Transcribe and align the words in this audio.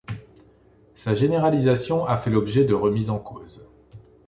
Sa 0.95 1.13
généralisation 1.13 2.05
a 2.05 2.17
fait 2.17 2.31
l'objet 2.31 2.63
de 2.65 2.73
remises 2.73 3.11
en 3.11 3.19
cause. 3.19 3.61